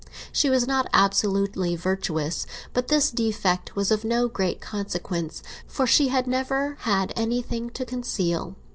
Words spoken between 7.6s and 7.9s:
to